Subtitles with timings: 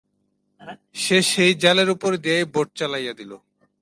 [0.95, 3.31] সে সেই জালের উপর দিয়াই বোট চালাইয়া দিল।